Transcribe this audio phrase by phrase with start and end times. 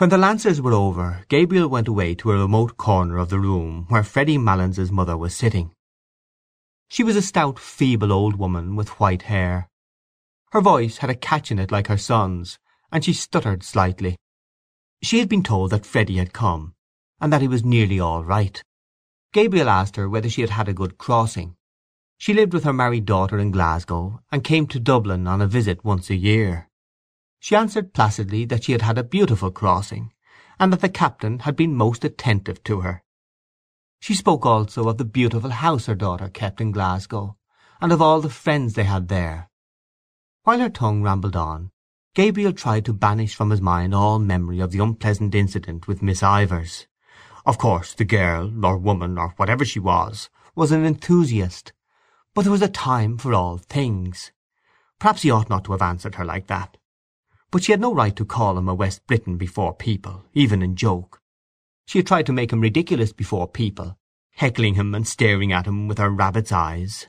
[0.00, 3.84] When the Lancers were over Gabriel went away to a remote corner of the room
[3.90, 5.72] where Freddy Malins's mother was sitting.
[6.88, 9.68] She was a stout feeble old woman with white hair.
[10.52, 12.58] Her voice had a catch in it like her son's,
[12.90, 14.16] and she stuttered slightly.
[15.02, 16.72] She had been told that Freddy had come,
[17.20, 18.62] and that he was nearly all right.
[19.34, 21.56] Gabriel asked her whether she had had a good crossing.
[22.16, 25.84] She lived with her married daughter in Glasgow, and came to Dublin on a visit
[25.84, 26.69] once a year.
[27.40, 30.12] She answered placidly that she had had a beautiful crossing,
[30.58, 33.02] and that the captain had been most attentive to her.
[33.98, 37.38] She spoke also of the beautiful house her daughter kept in Glasgow,
[37.80, 39.48] and of all the friends they had there.
[40.44, 41.70] While her tongue rambled on,
[42.14, 46.22] Gabriel tried to banish from his mind all memory of the unpleasant incident with Miss
[46.22, 46.86] Ivors.
[47.46, 51.72] Of course the girl, or woman, or whatever she was, was an enthusiast,
[52.34, 54.30] but there was a time for all things.
[54.98, 56.76] Perhaps he ought not to have answered her like that.
[57.50, 60.76] But she had no right to call him a West Briton before people, even in
[60.76, 61.20] joke.
[61.84, 63.98] She had tried to make him ridiculous before people,
[64.36, 67.08] heckling him and staring at him with her rabbit's eyes.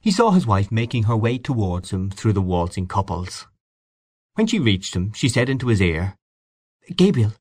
[0.00, 3.46] He saw his wife making her way towards him through the waltzing couples.
[4.34, 6.16] When she reached him she said into his ear,
[6.96, 7.34] "Gabriel,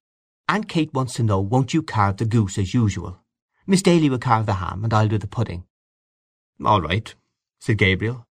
[0.47, 3.19] Aunt Kate wants to know won't you carve the goose as usual?
[3.65, 5.65] Miss Daly will carve the ham, and I'll do the pudding."
[6.63, 7.15] "All right,"
[7.59, 8.27] said Gabriel.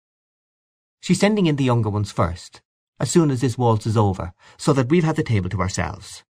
[1.00, 2.62] "She's sending in the younger ones first
[2.98, 6.24] as soon as this waltz is over, so that we'll have the table to ourselves."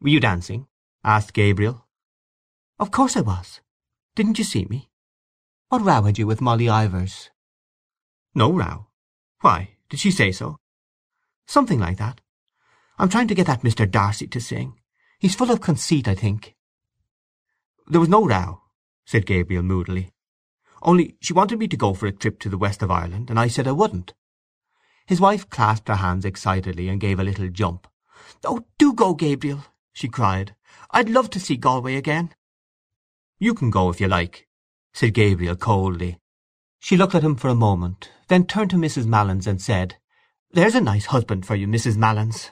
[0.00, 0.66] "Were you dancing?"
[1.04, 1.86] asked Gabriel.
[2.78, 3.60] "Of course I was.
[4.14, 4.90] Didn't you see me?
[5.68, 7.30] What row had you with Molly Ivors?"
[8.34, 8.88] "No row.
[9.40, 9.76] Why?
[9.88, 10.58] Did she say so?"
[11.46, 12.20] "Something like that.
[12.98, 13.90] I'm trying to get that Mr.
[13.90, 14.80] D'Arcy to sing.
[15.18, 16.56] He's full of conceit, I think."
[17.86, 18.62] "There was no row,"
[19.04, 20.12] said Gabriel moodily.
[20.82, 23.38] "Only she wanted me to go for a trip to the west of Ireland, and
[23.38, 24.14] I said I wouldn't.
[25.06, 27.88] His wife clasped her hands excitedly and gave a little jump.
[28.44, 30.54] "Oh, do go, Gabriel!" she cried.
[30.90, 32.34] "I'd love to see Galway again."
[33.38, 34.48] "You can go if you like,"
[34.92, 36.18] said Gabriel coldly.
[36.78, 39.06] She looked at him for a moment, then turned to Mrs.
[39.06, 39.98] Malins and said,
[40.50, 41.96] "There's a nice husband for you, Mrs.
[41.96, 42.50] Malins."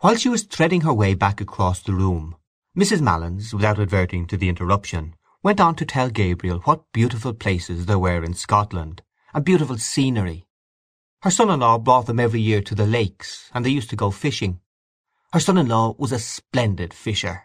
[0.00, 2.36] While she was threading her way back across the room,
[2.76, 3.00] Mrs.
[3.00, 7.98] Malins, without adverting to the interruption, went on to tell Gabriel what beautiful places there
[7.98, 9.02] were in Scotland,
[9.34, 10.47] and beautiful scenery,
[11.22, 14.60] her son-in-law brought them every year to the lakes, and they used to go fishing.
[15.32, 17.42] Her son-in-law was a splendid fisher.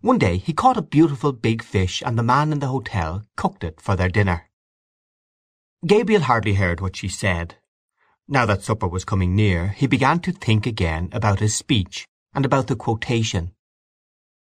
[0.00, 3.62] One day he caught a beautiful big fish, and the man in the hotel cooked
[3.62, 4.50] it for their dinner.
[5.86, 7.56] Gabriel hardly heard what she said.
[8.26, 12.44] Now that supper was coming near he began to think again about his speech, and
[12.44, 13.52] about the quotation.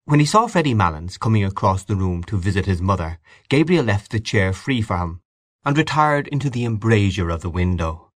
[0.07, 3.19] When he saw Freddy Malins coming across the room to visit his mother,
[3.51, 5.21] Gabriel left the chair free for him,
[5.65, 8.11] and retired into the embrasure of the window.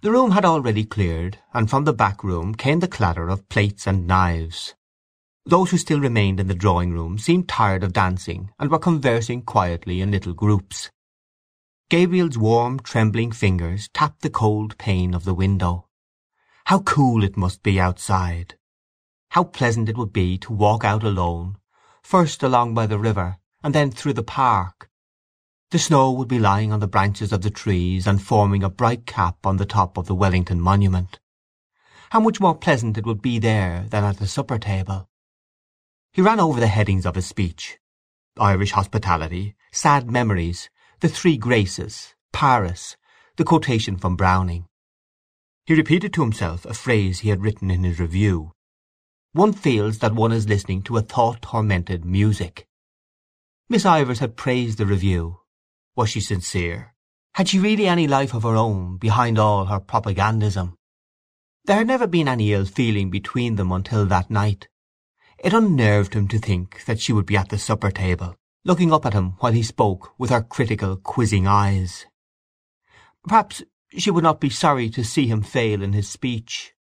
[0.00, 3.84] The room had already cleared, and from the back room came the clatter of plates
[3.84, 4.74] and knives.
[5.44, 10.00] Those who still remained in the drawing-room seemed tired of dancing, and were conversing quietly
[10.00, 10.90] in little groups.
[11.90, 15.88] Gabriel's warm, trembling fingers tapped the cold pane of the window.
[16.66, 18.54] How cool it must be outside!
[19.30, 21.56] How pleasant it would be to walk out alone,
[22.04, 24.87] first along by the river, and then through the park,
[25.70, 29.04] the snow would be lying on the branches of the trees and forming a bright
[29.04, 31.18] cap on the top of the Wellington Monument.
[32.08, 35.10] How much more pleasant it would be there than at the supper table!
[36.10, 37.78] He ran over the headings of his speech.
[38.38, 40.70] Irish hospitality, sad memories,
[41.00, 42.96] the three graces, Paris,
[43.36, 44.68] the quotation from Browning.
[45.66, 48.52] He repeated to himself a phrase he had written in his review.
[49.32, 52.66] One feels that one is listening to a thought-tormented music.
[53.68, 55.40] Miss Ivors had praised the review,
[55.98, 56.94] was she sincere?
[57.34, 60.76] Had she really any life of her own behind all her propagandism?
[61.64, 64.68] There had never been any ill feeling between them until that night.
[65.38, 69.06] It unnerved him to think that she would be at the supper table, looking up
[69.06, 72.06] at him while he spoke with her critical, quizzing eyes.
[73.26, 73.64] Perhaps
[73.96, 76.74] she would not be sorry to see him fail in his speech.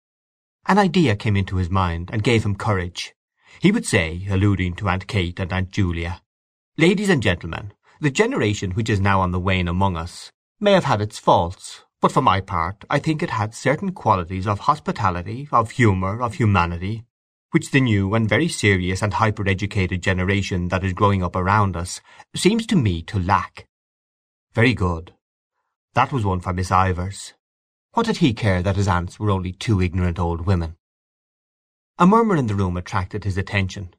[0.68, 3.16] An idea came into his mind and gave him courage.
[3.62, 6.22] He would say, alluding to Aunt Kate and Aunt Julia,
[6.78, 7.72] "Ladies and gentlemen,
[8.05, 11.81] the generation which is now on the wane among us may have had its faults,
[11.99, 16.35] but for my part I think it had certain qualities of hospitality, of humour, of
[16.35, 17.03] humanity,
[17.49, 21.99] which the new and very serious and hyper-educated generation that is growing up around us
[22.35, 23.66] seems to me to lack.
[24.53, 25.16] Very good.
[25.96, 27.34] That was one for Miss Ivors.
[27.93, 30.75] What did he care that his aunts were only two ignorant old women?
[31.97, 33.96] A murmur in the room attracted his attention.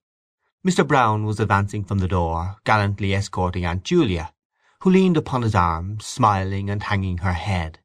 [0.67, 0.85] Mr.
[0.85, 4.33] Brown was advancing from the door, gallantly escorting Aunt Julia,
[4.81, 7.79] who leaned upon his arm, smiling and hanging her head.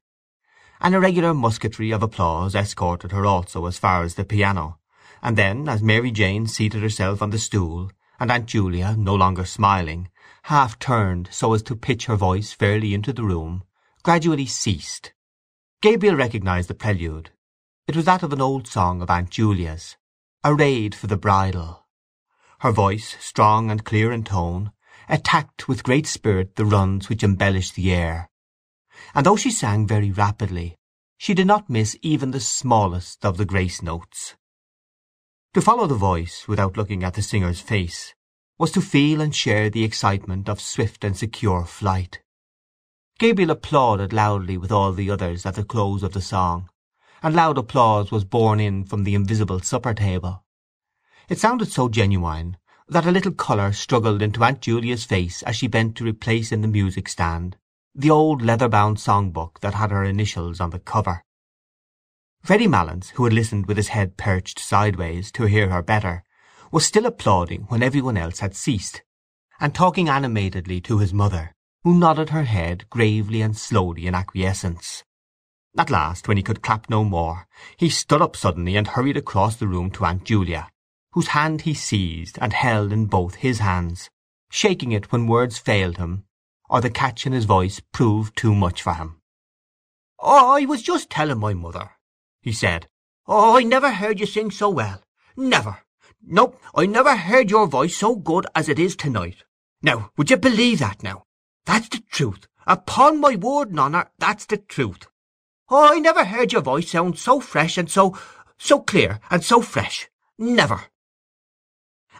[0.80, 4.80] An irregular musketry of applause escorted her also as far as the piano,
[5.22, 9.44] and then, as Mary Jane seated herself on the stool, and Aunt Julia, no longer
[9.44, 10.08] smiling,
[10.42, 13.62] half turned so as to pitch her voice fairly into the room,
[14.02, 15.12] gradually ceased.
[15.82, 17.30] Gabriel recognized the prelude.
[17.86, 19.94] It was that of an old song of Aunt Julia's,
[20.44, 21.81] Arrayed for the Bridal.
[22.62, 24.70] Her voice, strong and clear in tone,
[25.08, 28.30] attacked with great spirit the runs which embellished the air,
[29.16, 30.76] and though she sang very rapidly,
[31.18, 34.36] she did not miss even the smallest of the grace notes.
[35.54, 38.14] To follow the voice, without looking at the singer's face,
[38.58, 42.20] was to feel and share the excitement of swift and secure flight.
[43.18, 46.70] Gabriel applauded loudly with all the others at the close of the song,
[47.24, 50.44] and loud applause was borne in from the invisible supper-table.
[51.28, 52.56] It sounded so genuine
[52.88, 56.60] that a little colour struggled into Aunt Julia's face as she bent to replace in
[56.60, 57.56] the music-stand
[57.94, 61.24] the old leather-bound song-book that had her initials on the cover.
[62.42, 66.24] Freddy Malins, who had listened with his head perched sideways to hear her better,
[66.70, 69.02] was still applauding when everyone else had ceased,
[69.60, 71.54] and talking animatedly to his mother,
[71.84, 75.04] who nodded her head gravely and slowly in acquiescence.
[75.76, 77.46] At last, when he could clap no more,
[77.76, 80.71] he stood up suddenly and hurried across the room to Aunt Julia,
[81.12, 84.10] whose hand he seized and held in both his hands,
[84.50, 86.24] shaking it when words failed him
[86.72, 89.20] or the catch in his voice proved too much for him.
[90.18, 91.90] "Oh, I was just telling my mother,"
[92.40, 92.88] he said.
[93.26, 95.02] "Oh, I never heard you sing so well.
[95.36, 95.82] Never.
[96.22, 99.44] No, I never heard your voice so good as it is to-night.
[99.82, 101.24] Now, would you believe that now?
[101.66, 102.48] That's the truth.
[102.66, 105.08] Upon my word and honour, that's the truth.
[105.68, 108.16] Oh, I never heard your voice sound so fresh and so,
[108.56, 110.08] so clear and so fresh.
[110.38, 110.84] Never!"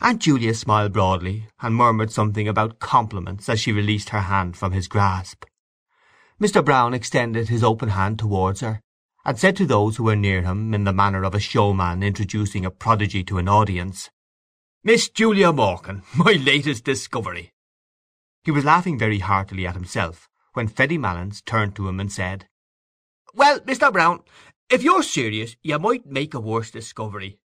[0.03, 4.73] Aunt Julia smiled broadly, and murmured something about compliments as she released her hand from
[4.73, 5.45] his grasp.
[6.41, 6.65] Mr.
[6.65, 8.81] Brown extended his open hand towards her,
[9.25, 12.67] and said to those who were near him, in the manner of a showman introducing
[12.67, 14.11] a prodigy to an audience,
[14.83, 17.53] "Miss Julia Morkan, my latest discovery!"
[18.43, 22.49] He was laughing very heartily at himself when Freddy Malins turned to him and said,
[23.35, 23.91] well, Mr.
[23.91, 24.21] Brown,
[24.69, 27.39] if you're serious you might make a worse discovery.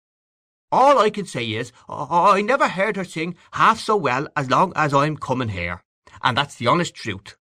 [0.71, 4.73] All I can say is, I never heard her sing half so well as long
[4.75, 5.81] as I'm coming here,
[6.21, 7.37] and that's the honest truth.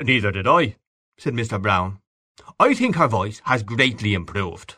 [0.00, 0.76] Neither did I,
[1.18, 1.60] said Mr.
[1.60, 2.00] Brown.
[2.60, 4.76] I think her voice has greatly improved.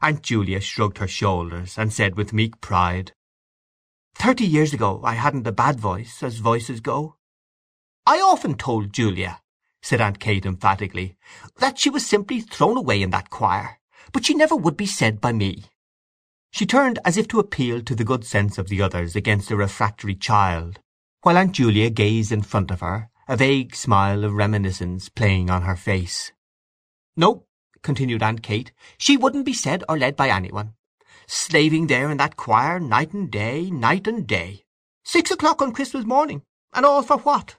[0.00, 3.12] Aunt Julia shrugged her shoulders, and said with meek pride,
[4.14, 7.16] Thirty years ago I hadn't a bad voice, as voices go.
[8.06, 9.40] I often told Julia,
[9.82, 11.16] said Aunt Kate emphatically,
[11.58, 13.80] that she was simply thrown away in that choir,
[14.12, 15.64] but she never would be said by me.
[16.54, 19.56] She turned as if to appeal to the good sense of the others against a
[19.56, 20.78] refractory child,
[21.22, 25.62] while Aunt Julia gazed in front of her, a vague smile of reminiscence playing on
[25.62, 26.30] her face.
[27.16, 27.46] No,
[27.82, 30.74] continued Aunt Kate, she wouldn't be said or led by anyone.
[31.26, 34.62] Slaving there in that choir night and day, night and day.
[35.02, 36.42] Six o'clock on Christmas morning,
[36.72, 37.56] and all for what?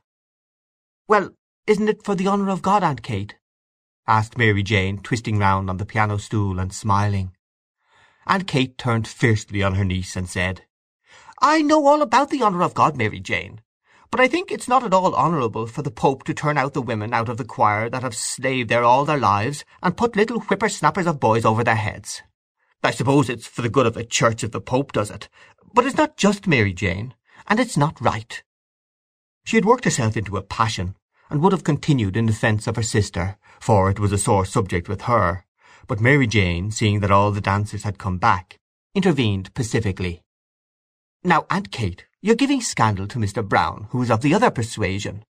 [1.05, 1.31] Well,
[1.67, 3.35] isn't it for the honour of God, Aunt Kate?"
[4.07, 7.34] asked Mary Jane, twisting round on the piano stool and smiling.
[8.27, 10.65] Aunt Kate turned fiercely on her niece and said,
[11.41, 13.61] "I know all about the honour of God, Mary Jane,
[14.09, 16.81] but I think it's not at all honourable for the Pope to turn out the
[16.81, 20.39] women out of the choir that have slaved there all their lives, and put little
[20.39, 22.23] whipper-snappers of boys over their heads.
[22.83, 25.29] I suppose it's for the good of the Church if the Pope does it,
[25.73, 27.13] but it's not just, Mary Jane,
[27.47, 28.41] and it's not right."
[29.43, 30.95] She had worked herself into a passion
[31.29, 34.87] and would have continued in defence of her sister, for it was a sore subject
[34.89, 35.45] with her,
[35.87, 38.59] but Mary Jane, seeing that all the dancers had come back,
[38.93, 40.21] intervened pacifically.
[41.23, 43.47] "Now, Aunt Kate, you're giving scandal to Mr.
[43.47, 45.23] Brown, who is of the other persuasion."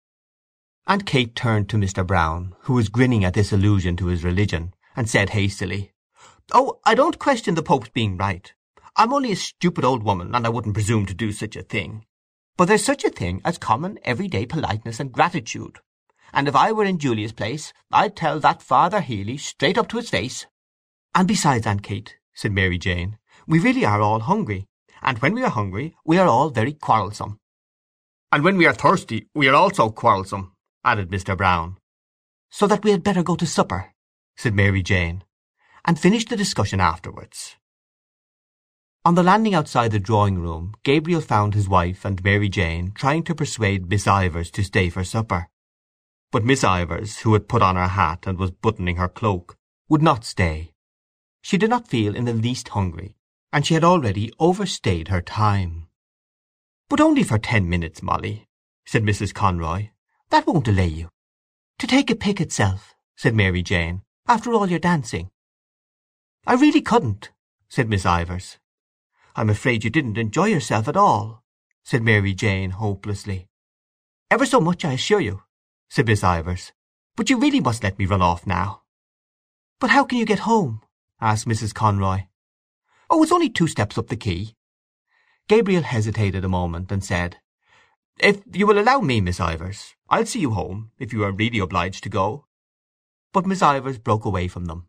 [0.87, 2.07] Aunt Kate turned to Mr.
[2.07, 5.93] Brown, who was grinning at this allusion to his religion, and said hastily,
[6.53, 8.53] "Oh, I don't question the Pope's being right.
[8.97, 12.05] I'm only a stupid old woman, and I wouldn't presume to do such a thing.
[12.57, 15.81] But there's such a thing as common everyday politeness and gratitude,
[16.35, 19.97] and if I were in Julia's place I'd tell that Father Healy straight up to
[19.97, 20.47] his face.
[21.15, 24.67] And besides, Aunt Kate, said Mary Jane, we really are all hungry,
[25.01, 27.39] and when we are hungry we are all very quarrelsome.
[28.33, 30.53] And when we are thirsty we are also quarrelsome,
[30.85, 31.37] added Mr.
[31.37, 31.79] Brown.
[32.51, 33.93] So that we had better go to supper,
[34.37, 35.23] said Mary Jane,
[35.85, 37.57] and finish the discussion afterwards.
[39.05, 43.35] On the landing outside the drawing-room Gabriel found his wife and Mary Jane trying to
[43.35, 45.49] persuade Miss Ivors to stay for supper.
[46.35, 49.57] But Miss Ivors, who had put on her hat and was buttoning her cloak,
[49.89, 50.73] would not stay.
[51.43, 53.15] She did not feel in the least hungry,
[53.53, 55.87] and she had already overstayed her time.
[56.89, 58.49] "But only for ten minutes, Molly,"
[58.85, 59.33] said Mrs.
[59.33, 59.91] Conroy.
[60.31, 61.09] "That won't delay you."
[61.79, 64.03] "To take a pick itself," said Mary Jane.
[64.27, 65.31] after all your dancing?"
[66.49, 67.31] "I really couldn't,"
[67.69, 68.59] said Miss Ivors.
[69.37, 71.45] "I'm afraid you didn't enjoy yourself at all,"
[71.85, 73.47] said Mary Jane hopelessly.
[74.33, 75.44] "Ever so much, I assure you,"
[75.95, 76.73] said Miss Ivors.
[77.15, 78.83] "But you really must let me run off now."
[79.79, 80.83] "But how can you get home?"
[81.21, 81.73] asked Mrs.
[81.73, 82.27] Conroy.
[83.09, 84.57] "Oh, it's only two steps up the quay."
[85.47, 87.41] Gabriel hesitated a moment, and said,
[88.19, 91.61] "If you will allow me, Miss Ivors, I'll see you home, if you are really
[91.61, 92.49] obliged to go."
[93.33, 94.89] But Miss Ivors broke away from them.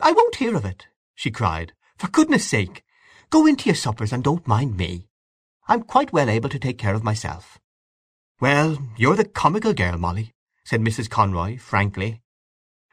[0.00, 1.72] "I won't hear of it!" she cried.
[1.98, 2.84] "For goodness' sake,
[3.30, 5.08] go in to your suppers and don't mind me.
[5.68, 7.60] I'm quite well able to take care of myself."
[8.42, 10.32] "Well, you're the comical girl, Molly,"
[10.64, 11.08] said Mrs.
[11.08, 12.22] Conroy, frankly.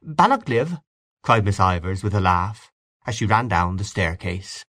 [0.03, 0.79] "Beannacht libh!"
[1.23, 2.69] cried Miss Ivors, with a laugh,
[3.07, 4.63] as she ran down the staircase.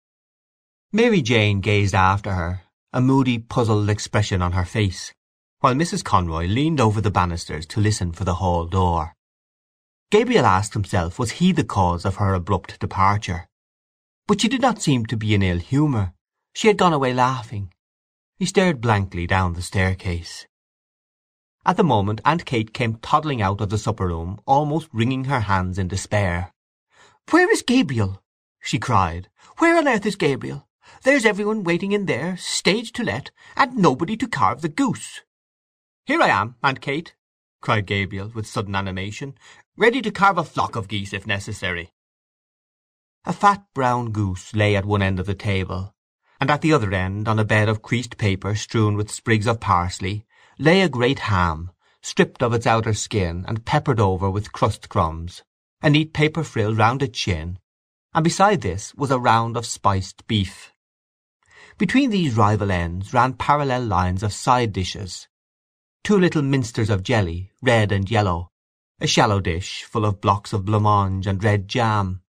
[0.93, 5.13] Mary Jane gazed after her, a moody puzzled expression on her face,
[5.59, 6.05] while Mrs.
[6.05, 9.17] Conroy leaned over the banisters to listen for the hall door.
[10.13, 13.49] Gabriel asked himself was he the cause of her abrupt departure.
[14.29, 16.15] But she did not seem to be in ill humour.
[16.55, 17.73] She had gone away laughing.
[18.37, 20.47] He stared blankly down the staircase.
[21.69, 25.79] At the moment Aunt Kate came toddling out of the supper-room, almost wringing her hands
[25.79, 26.55] in despair.
[27.29, 28.23] "Where is Gabriel?"
[28.59, 29.29] she cried.
[29.59, 30.67] "Where on earth is Gabriel?
[31.03, 35.21] There's every one waiting in there, stage to let, and nobody to carve the goose."
[36.07, 37.15] "Here I am, Aunt Kate!"
[37.61, 39.37] cried Gabriel, with sudden animation,
[39.77, 41.93] "ready to carve a flock of geese, if necessary."
[43.27, 45.95] A fat brown goose lay at one end of the table,
[46.41, 49.61] and at the other end, on a bed of creased paper strewn with sprigs of
[49.61, 50.25] parsley,
[50.61, 51.71] lay a great ham,
[52.03, 55.45] stripped of its outer skin and peppered over with crust crumbs,
[55.83, 57.57] a neat paper frill round its chin,
[58.13, 60.73] and beside this was a round of spiced beef.
[61.79, 65.29] Between these rival ends ran parallel lines of side dishes:
[66.03, 68.51] two little minsters of jelly, red and yellow,
[69.01, 72.21] a shallow dish full of blocks of blancmange and red jam,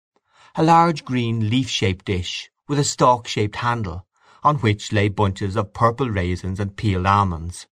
[0.54, 4.06] a large green leaf-shaped dish with a stalk-shaped handle,
[4.44, 7.66] on which lay bunches of purple raisins and peeled almonds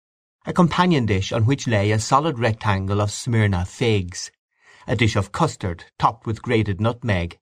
[0.48, 4.32] a companion dish on which lay a solid rectangle of Smyrna figs,
[4.88, 7.38] a dish of custard topped with grated nutmeg,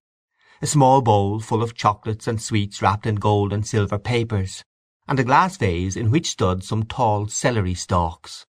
[0.59, 4.63] a small bowl full of chocolates and sweets wrapped in gold and silver papers,
[5.07, 8.47] and a glass vase in which stood some tall celery stalks.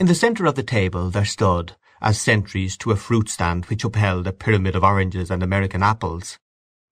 [0.00, 3.84] In the centre of the table there stood, as sentries to a fruit stand which
[3.84, 6.40] upheld a pyramid of oranges and American apples,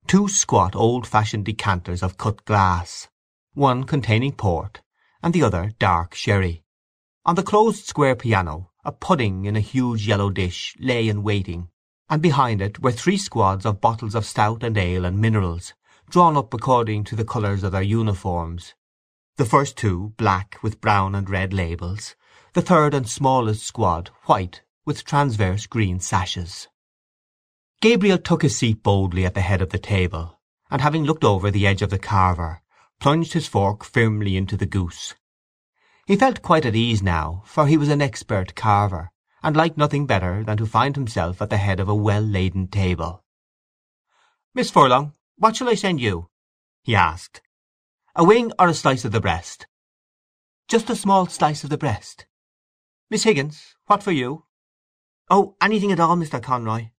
[0.07, 3.09] two squat old-fashioned decanters of cut glass,
[3.53, 4.79] one containing port,
[5.21, 6.63] and the other dark sherry.
[7.25, 11.69] On the closed square piano a pudding in a huge yellow dish lay in waiting,
[12.09, 15.73] and behind it were three squads of bottles of stout and ale and minerals,
[16.09, 18.73] drawn up according to the colours of their uniforms,
[19.35, 22.15] the first two black with brown and red labels,
[22.53, 26.67] the third and smallest squad white with transverse green sashes.
[27.81, 30.39] Gabriel took his seat boldly at the head of the table,
[30.71, 32.61] and having looked over the edge of the carver,
[32.99, 35.15] plunged his fork firmly into the goose.
[36.09, 39.11] He felt quite at ease now, for he was an expert carver,
[39.43, 43.23] and liked nothing better than to find himself at the head of a well-laden table.
[44.55, 46.31] "Miss Furlong, what shall I send you?"
[46.81, 47.41] he asked.
[48.15, 49.67] "A wing or a slice of the breast?"
[50.67, 52.25] "Just a small slice of the breast."
[53.11, 54.45] "Miss Higgins, what for you?"
[55.29, 56.41] "Oh, anything at all, Mr.
[56.41, 56.89] Conroy."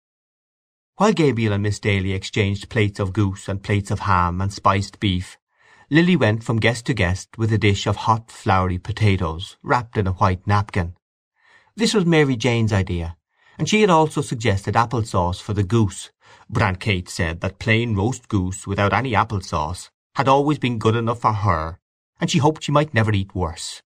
[0.99, 5.01] While Gabriel and Miss Daly exchanged plates of goose and plates of ham and spiced
[5.01, 5.37] beef,
[5.93, 10.07] Lily went from guest to guest with a dish of hot floury potatoes, wrapped in
[10.07, 10.95] a white napkin.
[11.75, 13.17] This was Mary Jane's idea,
[13.59, 16.13] and she had also suggested apple sauce for the goose,
[16.49, 20.79] but Aunt Kate said that plain roast goose without any apple sauce had always been
[20.79, 21.81] good enough for her,
[22.21, 23.83] and she hoped she might never eat worse.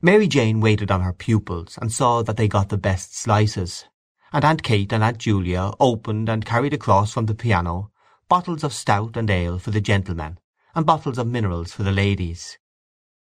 [0.00, 3.86] Mary Jane waited on her pupils and saw that they got the best slices,
[4.32, 7.90] and Aunt Kate and Aunt Julia opened and carried across from the piano
[8.28, 10.38] bottles of stout and ale for the gentlemen
[10.78, 12.56] and bottles of minerals for the ladies.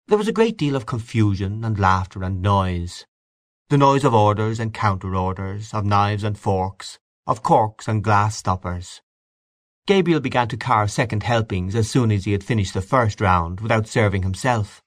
[0.07, 3.05] There was a great deal of confusion and laughter and noise,
[3.69, 9.01] the noise of orders and counter-orders, of knives and forks, of corks and glass stoppers.
[9.85, 13.61] Gabriel began to carve second helpings as soon as he had finished the first round
[13.61, 14.81] without serving himself.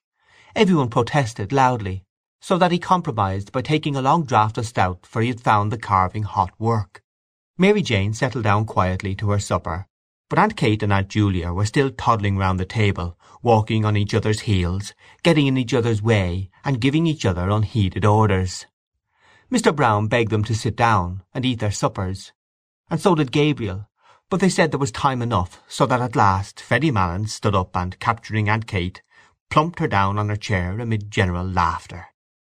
[0.53, 2.03] Every one protested loudly,
[2.41, 5.71] so that he compromised by taking a long draught of stout, for he had found
[5.71, 7.01] the carving hot work.
[7.57, 9.87] Mary Jane settled down quietly to her supper,
[10.29, 14.13] but Aunt Kate and Aunt Julia were still toddling round the table, walking on each
[14.13, 14.93] other's heels,
[15.23, 18.65] getting in each other's way, and giving each other unheeded orders.
[19.51, 19.73] Mr.
[19.73, 22.33] Brown begged them to sit down and eat their suppers,
[22.89, 23.87] and so did Gabriel,
[24.29, 27.75] but they said there was time enough, so that at last Freddy Malins stood up
[27.75, 29.01] and, capturing Aunt Kate,
[29.49, 32.07] plumped her down on her chair amid general laughter.